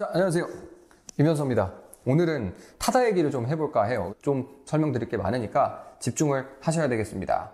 [0.00, 0.48] 자, 안녕하세요.
[1.14, 1.74] 김현서입니다.
[2.06, 4.14] 오늘은 타다 얘기를 좀 해볼까 해요.
[4.22, 7.52] 좀 설명드릴 게 많으니까 집중을 하셔야 되겠습니다.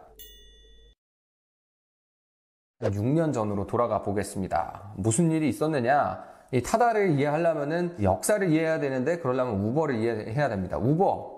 [2.82, 4.92] 6년 전으로 돌아가 보겠습니다.
[4.96, 6.22] 무슨 일이 있었느냐?
[6.52, 10.78] 이 타다를 이해하려면은 역사를 이해해야 되는데 그러려면 우버를 이해해야 됩니다.
[10.78, 11.35] 우버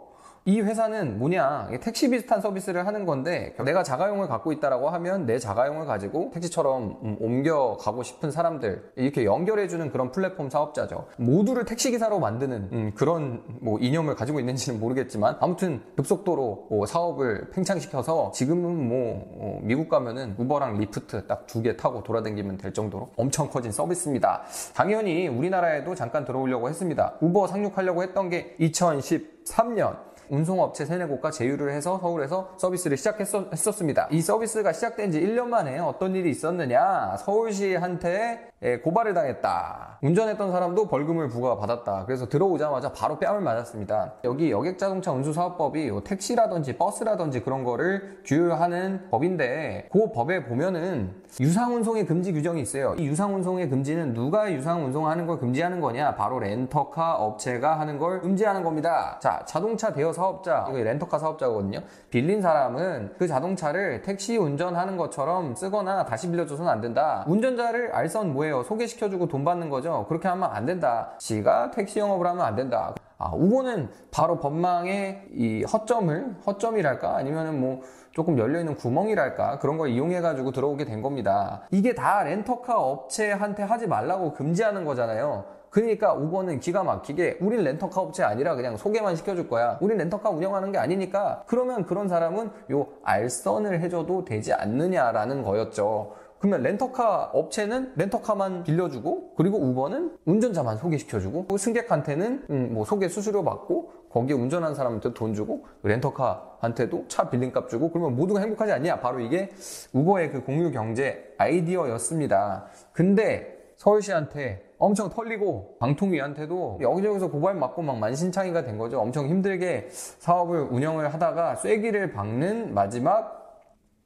[0.49, 5.85] 이 회사는 뭐냐 택시 비슷한 서비스를 하는 건데 내가 자가용을 갖고 있다라고 하면 내 자가용을
[5.85, 11.05] 가지고 택시처럼 음, 옮겨가고 싶은 사람들 이렇게 연결해주는 그런 플랫폼 사업자죠.
[11.19, 18.33] 모두를 택시기사로 만드는 음, 그런 뭐 이념을 가지고 있는지는 모르겠지만 아무튼 급속도로 뭐 사업을 팽창시켜서
[18.35, 23.51] 지금은 뭐 어, 미국 가면은 우버랑 리프트 딱 두 개 타고 돌아다니면 될 정도로 엄청
[23.51, 24.45] 커진 서비스입니다.
[24.75, 27.17] 당연히 우리나라에도 잠깐 들어오려고 했습니다.
[27.21, 34.09] 우버 상륙하려고 했던 게 2013년 운송업체 세네 곳과 제휴를 해서 서울에서 서비스를 시작했었습니다.
[34.11, 37.17] 이 서비스가 시작된 지 1년 만에 어떤 일이 있었느냐?
[37.19, 39.99] 서울시한테 예, 고발을 당했다.
[40.03, 42.05] 운전했던 사람도 벌금을 부과받았다.
[42.07, 44.15] 그래서 들어오자마자 바로 뺨을 맞았습니다.
[44.25, 52.61] 여기 여객자동차 운수사업법이 택시라든지 버스라든지 그런 거를 규율하는 법인데 그 법에 보면은 유상운송의 금지 규정이
[52.61, 52.95] 있어요.
[52.99, 56.17] 이 유상운송의 금지는 누가 유상운송하는 걸 금지하는 거냐?
[56.17, 59.19] 바로 렌터카 업체가 하는 걸 금지하는 겁니다.
[59.21, 61.81] 자, 자동차 대여 사업자, 이거 렌터카 사업자거든요.
[62.11, 67.25] 빌린 사람은 그 자동차를 택시 운전하는 것처럼 쓰거나 다시 빌려줘서는 안 된다.
[67.29, 68.63] 운전자를 알선 뭐예요?
[68.65, 70.07] 소개시켜주고 돈 받는 거죠.
[70.09, 71.13] 그렇게 하면 안 된다.
[71.19, 72.95] 지가 택시 영업을 하면 안 된다.
[73.19, 77.17] 아, 우거는 바로 법망의 이 허점을, 허점이랄까?
[77.17, 77.83] 아니면은 뭐,
[78.13, 81.63] 조금 열려있는 구멍이랄까 그런 걸 이용해가지고 들어오게 된 겁니다.
[81.71, 85.45] 이게 다 렌터카 업체한테 하지 말라고 금지하는 거잖아요.
[85.71, 89.79] 그러니까 우버는 기가 막히게 우린 렌터카 업체 아니라 그냥 소개만 시켜줄 거야.
[89.81, 96.15] 우린 렌터카 운영하는 게 아니니까 그러면 그런 사람은 요 알선을 해줘도 되지 않느냐라는 거였죠.
[96.39, 103.93] 그러면 렌터카 업체는 렌터카만 빌려주고 그리고 우버는 운전자만 소개시켜주고 승객한테는 음, 뭐 소개 수수료 받고
[104.11, 109.51] 거기에 운전한 사람한테 돈 주고 렌터카한테도 차 빌린값 주고 그러면 모두가 행복하지 않냐 바로 이게
[109.93, 118.63] 우버의 그 공유 경제 아이디어였습니다 근데 서울시한테 엄청 털리고 방통위한테도 여기저기서 고발 맞고 막 만신창이가
[118.65, 119.01] 된 거죠.
[119.01, 123.61] 엄청 힘들게 사업을 운영을 하다가 쐐기를 박는 마지막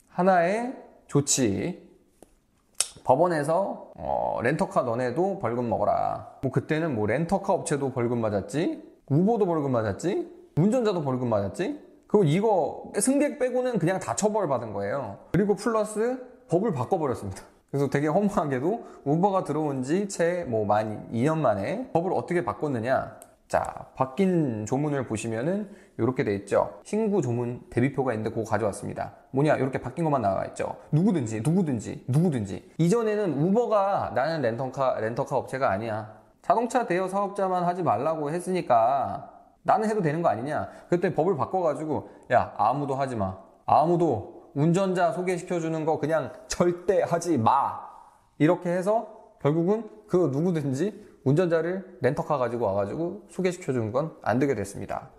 [0.08, 0.74] 하나의
[1.06, 1.91] 조치.
[3.04, 6.36] 법원에서 어, 렌터카 너네도 벌금 먹어라.
[6.42, 11.80] 뭐 그때는 뭐 렌터카 업체도 벌금 맞았지, 우보도 벌금 맞았지, 운전자도 벌금 맞았지.
[12.06, 15.18] 그리고 이거 승객 빼고는 그냥 다 처벌 받은 거예요.
[15.32, 16.18] 그리고 플러스
[16.48, 17.42] 법을 바꿔버렸습니다.
[17.70, 23.16] 그래서 되게 허무하게도 우버가 들어온 지 채 뭐 만 2년 만에 법을 어떻게 바꿨느냐.
[23.52, 25.68] 자, 바뀐 조문을 보시면은
[25.98, 26.80] 이렇게 돼 있죠.
[26.84, 29.12] 신구 조문 대비표가 있는데 그거 가져왔습니다.
[29.32, 29.56] 뭐냐?
[29.56, 30.76] 이렇게 바뀐 것만 나와 있죠.
[30.90, 32.72] 누구든지, 누구든지, 누구든지.
[32.78, 36.16] 이전에는 우버가 나는 렌터카, 렌터카 업체가 아니야.
[36.40, 39.30] 자동차 대여 사업자만 하지 말라고 했으니까
[39.64, 40.70] 나는 해도 되는 거 아니냐?
[40.88, 43.36] 그때 법을 바꿔가지고 야, 아무도 하지 마.
[43.66, 47.80] 아무도 운전자 소개시켜주는 거 그냥 절대 하지 마.
[48.38, 49.08] 이렇게 해서
[49.42, 55.10] 결국은 그 누구든지 운전자를 렌터카 가지고 와가지고 소개시켜주는 건안 되게 됐습니다.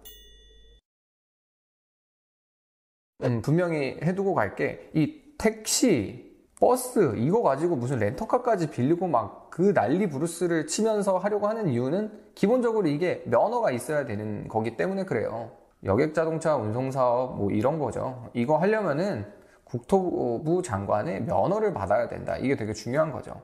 [3.24, 4.92] 음, 분명히 해두고 갈게.
[4.94, 11.70] 이 택시, 버스, 이거 가지고 무슨 렌터카까지 빌리고 막 그 난리 부르스를 치면서 하려고 하는
[11.70, 15.52] 이유는 기본적으로 이게 면허가 있어야 되는 거기 때문에 그래요.
[15.84, 18.32] 여객 자동차 운송 사업 뭐 이런 거죠.
[18.34, 19.32] 이거 하려면은
[19.64, 22.36] 국토부 장관의 면허를 받아야 된다.
[22.38, 23.44] 이게 되게 중요한 거죠.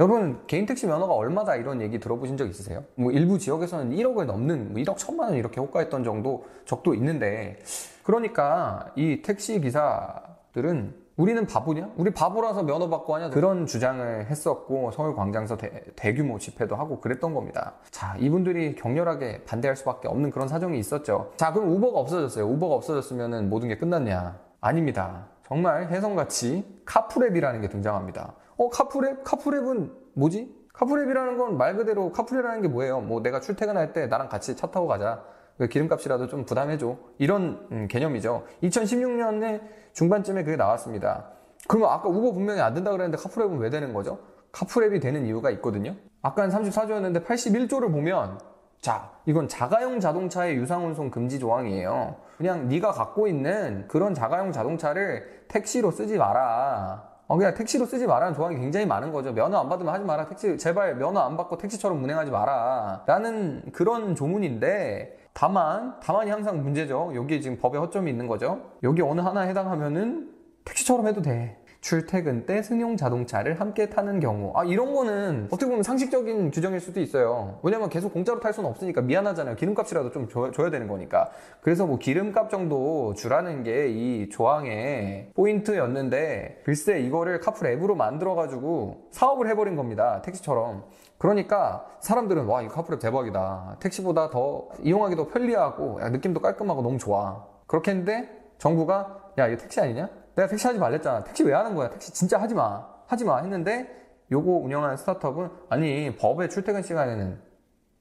[0.00, 2.84] 여러분 개인 택시 면허가 얼마다 이런 얘기 들어보신 적 있으세요?
[2.94, 7.58] 뭐 일부 지역에서는 1억을 넘는 뭐 1억 천만 원 이렇게 호가했던 정도 적도 있는데
[8.04, 11.90] 그러니까 이 택시 기사들은 우리는 바보냐?
[11.96, 13.30] 우리 바보라서 면허 받고 하냐?
[13.30, 17.74] 그런 주장을 했었고 서울 광장에서 대, 규모 집회도 하고 그랬던 겁니다.
[17.90, 21.32] 자, 이분들이 격렬하게 반대할 수밖에 없는 그런 사정이 있었죠.
[21.36, 22.46] 자, 그럼 우버가 없어졌어요.
[22.46, 24.38] 우버가 없어졌으면 모든 게 끝났냐?
[24.60, 25.26] 아닙니다.
[25.44, 28.34] 정말 혜성같이 카풀앱이라는 게 등장합니다.
[28.58, 29.24] 어, 카풀앱?
[29.24, 30.54] 카풀앱은 뭐지?
[30.74, 33.00] 카풀앱이라는 건 말 그대로 카풀이라는 게 뭐예요?
[33.00, 35.24] 뭐 내가 출퇴근할 때 나랑 같이 차 타고 가자.
[35.56, 36.96] 그 기름값이라도 좀 부담해줘.
[37.18, 38.44] 이런 음, 개념이죠.
[38.62, 39.60] 2016년에
[39.92, 41.30] 중반쯤에 그게 나왔습니다.
[41.66, 44.18] 그러면 아까 우버 분명히 안 된다 그랬는데 카풀앱은 왜 되는 거죠?
[44.52, 45.96] 카풀앱이 되는 이유가 있거든요.
[46.22, 48.38] 아까는 34조였는데 81조를 보면
[48.80, 52.14] 자, 이건 자가용 자동차의 유상운송 금지 조항이에요.
[52.36, 57.17] 그냥 네가 갖고 있는 그런 자가용 자동차를 택시로 쓰지 마라.
[57.28, 59.32] 어, 그냥 택시로 쓰지 말라는 조항이 굉장히 많은 거죠.
[59.32, 60.26] 면허 안 받으면 하지 마라.
[60.26, 63.02] 택시, 제발 면허 안 받고 택시처럼 운행하지 마라.
[63.06, 67.12] 라는 그런 조문인데, 다만, 다만이 항상 문제죠.
[67.14, 68.62] 여기에 지금 법에 허점이 있는 거죠.
[68.82, 70.30] 여기 어느 하나에 해당하면은
[70.64, 71.57] 택시처럼 해도 돼.
[71.80, 74.52] 출퇴근 때 승용 자동차를 함께 타는 경우.
[74.56, 77.58] 아, 이런 거는 어떻게 보면 상식적인 규정일 수도 있어요.
[77.62, 79.56] 왜냐면 계속 공짜로 탈 수는 없으니까 미안하잖아요.
[79.56, 81.30] 기름값이라도 좀 줘, 줘야 되는 거니까.
[81.60, 89.48] 그래서 뭐 기름값 정도 주라는 게 이 조항의 포인트였는데, 글쎄 이거를 카풀 앱으로 만들어가지고 사업을
[89.48, 90.20] 해버린 겁니다.
[90.22, 90.84] 택시처럼.
[91.16, 93.76] 그러니까 사람들은 와, 이 카풀 앱 대박이다.
[93.80, 97.44] 택시보다 더 이용하기도 편리하고, 야, 느낌도 깔끔하고 너무 좋아.
[97.66, 98.28] 그렇게 했는데,
[98.58, 100.08] 정부가 야, 이거 택시 아니냐?
[100.38, 101.24] 내가 택시 하지 말랬잖아.
[101.24, 101.90] 택시 왜 하는 거야?
[101.90, 102.86] 택시 진짜 하지 마.
[103.08, 103.38] 하지 마.
[103.40, 103.90] 했는데
[104.30, 107.40] 요거 운영하는 스타트업은 아니, 법의 출퇴근 시간에는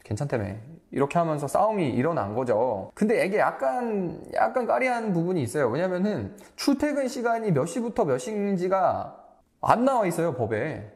[0.04, 0.54] 괜찮다며.
[0.92, 2.92] 이렇게 하면서 싸움이 일어난 거죠.
[2.94, 5.68] 근데 이게 약간, 약간 까리한 부분이 있어요.
[5.70, 9.18] 왜냐면은 출퇴근 시간이 몇 시부터 몇 시인지가
[9.62, 10.94] 안 나와 있어요, 법에.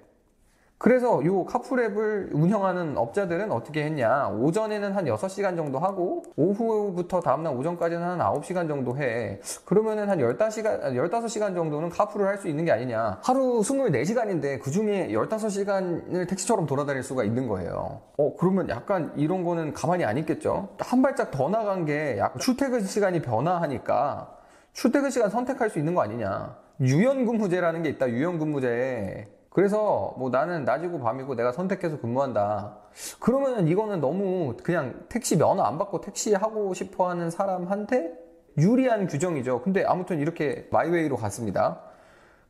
[0.82, 4.30] 그래서 이 카풀앱을 운영하는 업자들은 어떻게 했냐.
[4.30, 9.40] 오전에는 한 6시간 정도 하고, 오후부터 다음날 오전까지는 한 9시간 정도 해.
[9.64, 13.20] 그러면은 한 15시간, 15시간 정도는 카풀을 할 수 있는 게 아니냐.
[13.24, 18.02] 하루 24시간인데 그 중에 15시간을 택시처럼 돌아다닐 수가 있는 거예요.
[18.18, 20.70] 어, 그러면 약간 이런 거는 가만히 안 있겠죠?
[20.80, 24.36] 한 발짝 더 나간 게 약 출퇴근 시간이 변화하니까
[24.74, 26.58] 출퇴근 시간 선택할 수 있는 거 아니냐.
[26.80, 29.41] 유연근무제라는 게 있다, 유연근무제.
[29.52, 32.78] 그래서 뭐 나는 낮이고 밤이고 내가 선택해서 근무한다.
[33.20, 38.14] 그러면 이거는 너무 그냥 택시 면허 안 받고 택시 하고 싶어 하는 사람한테
[38.58, 39.62] 유리한 규정이죠.
[39.62, 41.82] 근데 아무튼 이렇게 마이웨이로 갔습니다.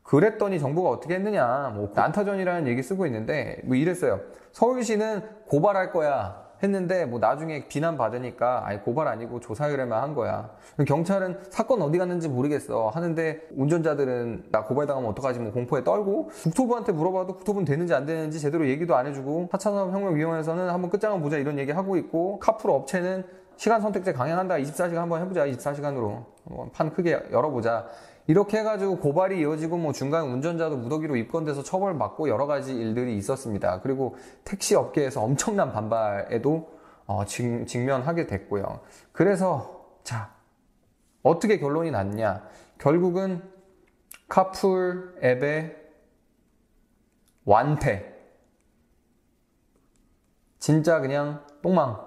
[0.03, 1.71] 그랬더니 정부가 어떻게 했느냐.
[1.75, 4.21] 뭐 난타전이라는 얘기 쓰고 있는데 뭐 이랬어요.
[4.51, 6.40] 서울시는 고발할 거야.
[6.63, 10.51] 했는데 뭐 나중에 비난 받으니까 아니 고발 아니고 조사 의뢰만 한 거야.
[10.87, 15.39] 경찰은 사건 어디 갔는지 모르겠어 하는데 운전자들은 나 고발당하면 어떡하지?
[15.39, 20.69] 뭐 공포에 떨고 국토부한테 물어봐도 국토부는 되는지 안 되는지 제대로 얘기도 안 해주고 4차 산업혁명위원회에서는
[20.69, 23.23] 한번 끝장을 보자 이런 얘기 하고 있고 카풀 업체는
[23.57, 24.55] 시간 선택제 강행한다.
[24.55, 25.45] 24시간 한번 해보자.
[25.45, 26.23] 24시간으로
[26.73, 27.85] 판 크게 열어보자
[28.27, 33.81] 이렇게 해가지고 고발이 이어지고 뭐 중간 운전자도 무더기로 입건돼서 처벌받고 여러 가지 일들이 있었습니다.
[33.81, 36.69] 그리고 택시 업계에서 엄청난 반발에도
[37.07, 38.81] 어, 직, 직면하게 됐고요.
[39.11, 40.33] 그래서 자
[41.23, 42.47] 어떻게 결론이 났냐?
[42.77, 43.41] 결국은
[44.27, 45.77] 카풀 앱의
[47.45, 48.11] 완패.
[50.59, 51.99] 진짜 그냥 똥망.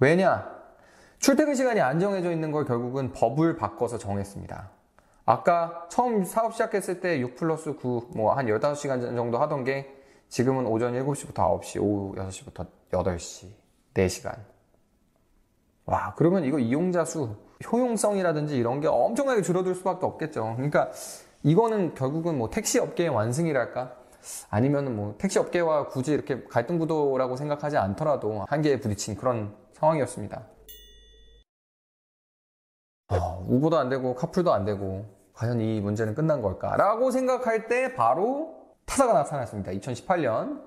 [0.00, 0.55] 왜냐?
[1.26, 4.70] 출퇴근 시간이 안 정해져 있는 걸 결국은 법을 바꿔서 정했습니다.
[5.24, 9.92] 아까 처음 사업 시작했을 때 6 플러스 9, 뭐 한 15시간 정도 하던 게
[10.28, 13.48] 지금은 오전 7시부터 9시, 오후 6시부터 8시,
[13.94, 14.38] 4시간.
[15.86, 17.34] 와, 그러면 이거 이용자 수,
[17.72, 20.52] 효용성이라든지 이런 게 엄청나게 줄어들 수밖에 없겠죠.
[20.54, 20.92] 그러니까
[21.42, 23.96] 이거는 결국은 뭐 택시 업계의 완승이랄까?
[24.48, 30.54] 아니면은 뭐 택시 업계와 굳이 이렇게 갈등 구도라고 생각하지 않더라도 한계에 부딪힌 그런 상황이었습니다.
[33.46, 35.04] 어, 우보도 안 되고 카풀도 안 되고
[35.34, 38.54] 과연 이 문제는 끝난 걸까라고 생각할 때 바로
[38.86, 39.72] 타다가 나타났습니다.
[39.72, 40.60] 2018년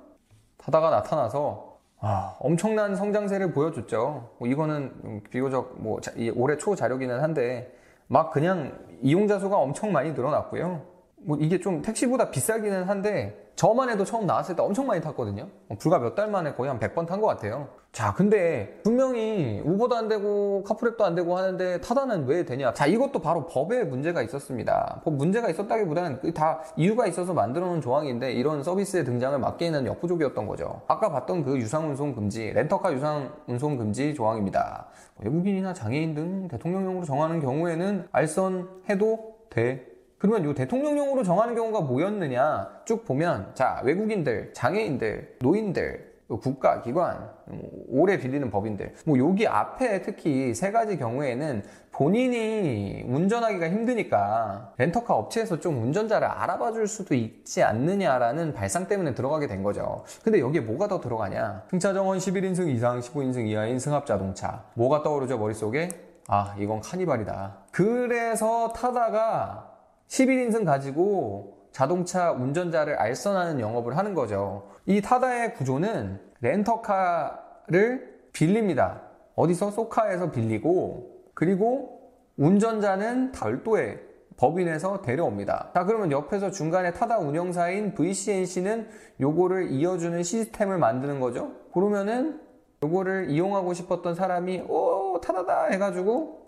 [0.57, 4.29] 타다가 나타나서 아, 엄청난 성장세를 보여줬죠.
[4.37, 7.75] 뭐 이거는 비교적 뭐 자, 올해 초 자료기는 한데
[8.07, 10.81] 막 그냥 이용자 수가 엄청 많이 늘어났고요.
[11.21, 15.49] 뭐 이게 좀 택시보다 비싸기는 한데 저만 해도 처음 나왔을 때 엄청 많이 탔거든요.
[15.67, 17.67] 어, 불과 몇 달 만에 거의 한 100번 탄 것 같아요.
[17.91, 22.71] 자, 근데 분명히 우버도 안 되고 카풀랩도 안 되고 하는데 타다는 왜 되냐?
[22.73, 25.01] 자, 이것도 바로 법에 문제가 있었습니다.
[25.03, 30.81] 법 문제가 있었다기보다는 다 이유가 있어서 만들어 놓은 조항인데 이런 서비스의 등장을 막기에는 역부족이었던 거죠.
[30.87, 34.85] 아까 봤던 그 유상운송 금지, 렌터카 유상운송 금지 조항입니다.
[35.17, 39.88] 외국인이나 장애인 등 대통령령으로 정하는 경우에는 알선해도 돼.
[40.19, 46.09] 그러면 이 대통령령으로 정하는 경우가 뭐였느냐 쭉 보면 자 외국인들, 장애인들, 노인들,
[46.41, 53.69] 국가, 기관, 뭐 오래 빌리는 법인들 뭐 여기 앞에 특히 세 가지 경우에는 본인이 운전하기가
[53.69, 60.03] 힘드니까 렌터카 업체에서 좀 운전자를 알아봐 줄 수도 있지 않느냐라는 발상 때문에 들어가게 된 거죠.
[60.23, 61.63] 근데 여기에 뭐가 더 들어가냐?
[61.71, 64.65] 승차 정원 11인승 이상, 15인승 이하인 승합 자동차.
[64.75, 65.89] 뭐가 떠오르죠, 머릿속에?
[66.27, 67.57] 아, 이건 카니발이다.
[67.71, 69.68] 그래서 타다가
[70.09, 74.67] 11인승 가지고 자동차 운전자를 알선하는 영업을 하는 거죠.
[74.85, 79.01] 이 타다의 구조는 렌터카를 빌립니다.
[79.35, 79.71] 어디서?
[79.71, 84.01] 소카에서 빌리고 그리고 운전자는 별도의
[84.37, 85.71] 법인에서 데려옵니다.
[85.73, 88.87] 자, 그러면 옆에서 중간에 타다 운영사인 VCNC는
[89.19, 91.51] 요거를 이어주는 시스템을 만드는 거죠.
[91.73, 92.41] 그러면은
[92.81, 96.45] 요거를 이용하고 싶었던 사람이 오 타다다 해가지고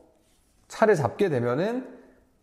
[0.69, 1.85] 차를 잡게 되면은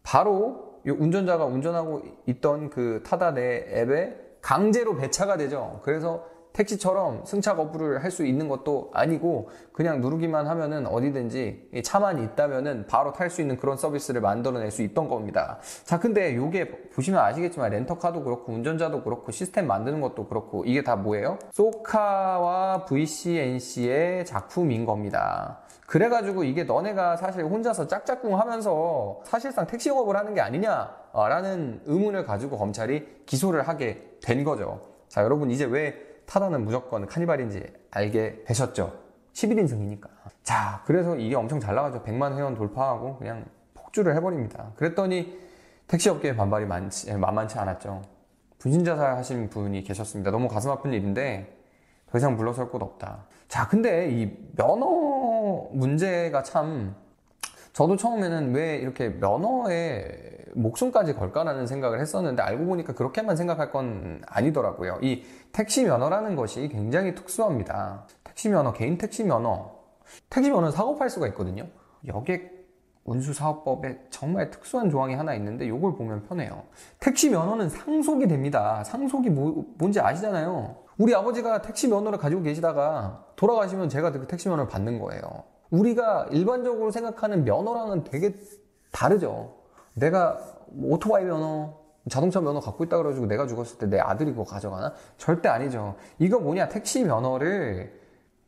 [0.03, 5.81] 바로 운전자가 운전하고 있던 그 타다 내 앱에 강제로 배차가 되죠.
[5.83, 12.21] 그래서 택시처럼 승차 거부를 할 수 있는 것도 아니고 그냥 누르기만 하면은 어디든지 이 차만
[12.25, 15.59] 있다면은 바로 탈 수 있는 그런 서비스를 만들어낼 수 있던 겁니다.
[15.85, 20.97] 자, 근데 요게 보시면 아시겠지만 렌터카도 그렇고 운전자도 그렇고 시스템 만드는 것도 그렇고 이게 다
[20.97, 21.39] 뭐예요?
[21.53, 25.61] 소카와 VCNC의 작품인 겁니다.
[25.89, 32.59] 그래가지고 이게 너네가 사실 혼자서 짝짝꿍 하면서 사실상 택시 영업을 하는 게 아니냐라는 의문을 가지고
[32.59, 34.83] 검찰이 기소를 하게 된 거죠.
[35.09, 35.95] 자, 여러분 이제 왜
[36.27, 38.93] 타다는 무조건 카니발인지 알게 되셨죠?
[39.33, 40.11] 11인승이니까.
[40.43, 42.03] 자, 그래서 이게 엄청 잘 나가죠.
[42.03, 44.73] 100만 회원 돌파하고 그냥 폭주를 해버립니다.
[44.77, 45.39] 그랬더니
[45.87, 48.03] 택시업계의 반발이 많지, 만만치 않았죠.
[48.59, 50.33] 분신자살 하신 분이 계셨습니다.
[50.33, 51.57] 너무 가슴 아픈 일인데
[52.11, 53.25] 더 이상 물러설 곳 없다.
[53.49, 54.87] 자, 근데 이 면허
[55.73, 56.95] 문제가 참
[57.73, 60.11] 저도 처음에는 왜 이렇게 면허에
[60.55, 64.99] 목숨까지 걸까라는 생각을 했었는데 알고 보니까 그렇게만 생각할 건 아니더라고요.
[65.03, 68.05] 이 택시 면허라는 것이 굉장히 특수합니다.
[68.25, 69.71] 택시 면허, 개인 택시 면허.
[70.29, 71.67] 택시 면허는 사고 팔 수가 있거든요.
[72.07, 72.59] 여객
[73.05, 76.65] 운수사업법에 정말 특수한 조항이 하나 있는데 이걸 보면 편해요.
[77.01, 78.83] 택시 면허는 상속이 됩니다.
[78.85, 80.77] 상속이 뭐, 뭔지 아시잖아요.
[80.99, 85.23] 우리 아버지가 택시 면허를 가지고 계시다가 돌아가시면 제가 그 택시 면허를 받는 거예요.
[85.71, 88.35] 우리가 일반적으로 생각하는 면허랑은 되게
[88.91, 89.55] 다르죠.
[89.95, 90.39] 내가
[90.69, 91.75] 뭐 오토바이 면허,
[92.11, 94.93] 자동차 면허 갖고 있다 그래가지고 내가 죽었을 때 내 아들이 그거 가져가나?
[95.19, 95.95] 절대 아니죠.
[96.19, 97.93] 이거 뭐냐, 택시 면허를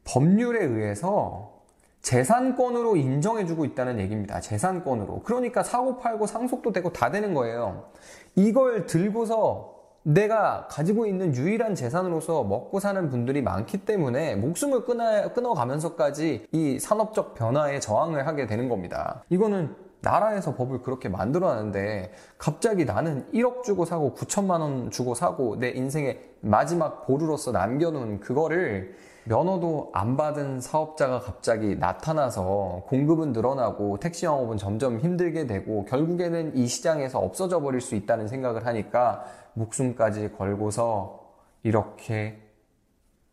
[0.05, 1.61] 법률에 의해서
[2.03, 4.41] 재산권으로 인정해주고 있다는 얘기입니다.
[4.41, 5.21] 재산권으로.
[5.23, 7.91] 그러니까 사고 팔고 상속도 되고 다 되는 거예요.
[8.35, 9.70] 이걸 들고서
[10.03, 17.35] 내가 가지고 있는 유일한 재산으로서 먹고 사는 분들이 많기 때문에 목숨을 끊어, 끊어가면서까지 이 산업적
[17.35, 19.23] 변화에 저항을 하게 되는 겁니다.
[19.29, 25.69] 이거는 나라에서 법을 그렇게 만들어놨는데 갑자기 나는 1억 주고 사고 9천만 원 주고 사고 내
[25.71, 34.57] 인생의 마지막 보루로서 남겨놓은 그거를 면허도 안 받은 사업자가 갑자기 나타나서 공급은 늘어나고 택시 영업은
[34.57, 39.25] 점점 힘들게 되고 결국에는 이 시장에서 없어져 버릴 수 있다는 생각을 하니까
[39.55, 41.21] 목숨까지 걸고서
[41.63, 42.41] 이렇게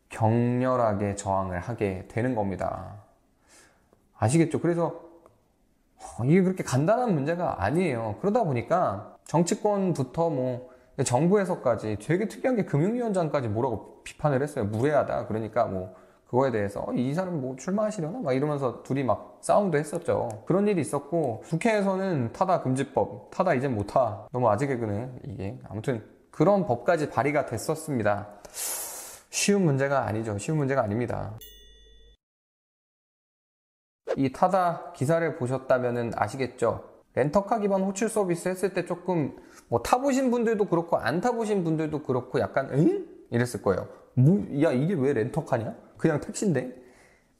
[0.09, 3.03] 격렬하게 저항을 하게 되는 겁니다.
[4.17, 4.59] 아시겠죠?
[4.59, 5.01] 그래서
[5.97, 8.15] 어, 이게 그렇게 간단한 문제가 아니에요.
[8.21, 10.69] 그러다 보니까 정치권부터 뭐
[11.03, 14.65] 정부에서까지 되게 특이한 게 금융위원장까지 뭐라고 비판을 했어요.
[14.65, 15.27] 무례하다.
[15.27, 15.93] 그러니까 뭐
[16.27, 18.19] 그거에 대해서 어, 이 사람 뭐 출마하시려나?
[18.19, 20.43] 막 이러면서 둘이 막 싸움도 했었죠.
[20.45, 24.27] 그런 일이 있었고 국회에서는 타다 금지법, 타다 이제 못 타.
[24.31, 28.27] 너무 아재 개그는 이게 아무튼 그런 법까지 발의가 됐었습니다.
[29.29, 30.37] 쉬운 문제가 아니죠.
[30.37, 31.37] 쉬운 문제가 아닙니다.
[34.15, 36.96] 이 타다 기사를 보셨다면 아시겠죠?
[37.17, 39.35] 렌터카 기반 호출 서비스 했을 때 조금
[39.69, 43.07] 뭐 타보신 분들도 그렇고 안 타보신 분들도 그렇고 약간 응?
[43.31, 43.87] 이랬을 거예요.
[44.13, 45.75] 뭐, 야 이게 왜 렌터카냐?
[45.97, 46.75] 그냥 택시인데.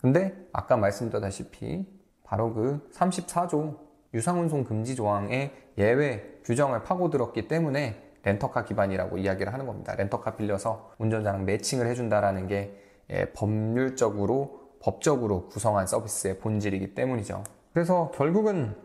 [0.01, 1.85] 근데 아까 말씀드렸다시피
[2.23, 3.77] 바로 그 34조
[4.15, 9.95] 유상운송 금지 조항의 예외 규정을 파고들었기 때문에 렌터카 기반이라고 이야기를 하는 겁니다.
[9.95, 12.81] 렌터카 빌려서 운전자랑 매칭을 해준다라는 게
[13.11, 17.43] 예, 법률적으로 법적으로 구성한 서비스의 본질이기 때문이죠.
[17.73, 18.75] 그래서 결국은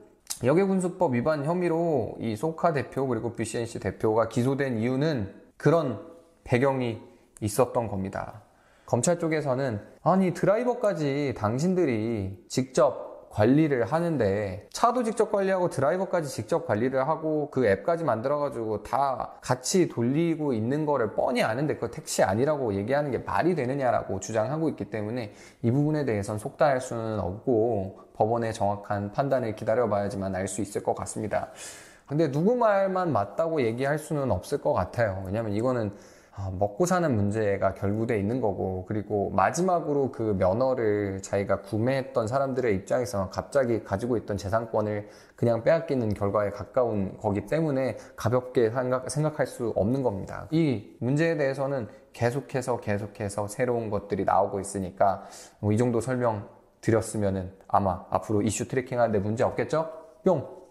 [0.44, 6.00] 역외군수법 위반 혐의로 이 소카 대표 그리고 BCNC 대표가 기소된 이유는 그런
[6.44, 7.00] 배경이
[7.40, 8.42] 있었던 겁니다.
[8.86, 17.50] 검찰 쪽에서는 아니 드라이버까지 당신들이 직접 관리를 하는데 차도 직접 관리하고 드라이버까지 직접 관리를 하고
[17.50, 23.18] 그 앱까지 만들어가지고 다 같이 돌리고 있는 거를 뻔히 아는데 그 택시 아니라고 얘기하는 게
[23.18, 30.34] 말이 되느냐라고 주장하고 있기 때문에 이 부분에 대해서는 속다할 수는 없고 법원의 정확한 판단을 기다려봐야지만
[30.36, 31.48] 알 수 있을 것 같습니다.
[32.06, 35.22] 근데 누구 말만 맞다고 얘기할 수는 없을 것 같아요.
[35.24, 35.92] 왜냐면 이거는 아,
[36.52, 43.84] 먹고 사는 문제가 결부돼 있는 거고 그리고 마지막으로 그 면허를 자기가 구매했던 사람들의 입장에서 갑자기
[43.84, 50.46] 가지고 있던 재산권을 그냥 빼앗기는 결과에 가까운 거기 때문에 가볍게 생각, 생각할 수 없는 겁니다.
[50.50, 55.24] 이 문제에 대해서는 계속해서 계속해서 새로운 것들이 나오고 있으니까
[55.60, 56.48] 뭐 이 정도 설명
[56.80, 59.90] 드렸으면 아마 앞으로 이슈 트래킹 하는데 문제 없겠죠?
[60.24, 60.61] 뿅!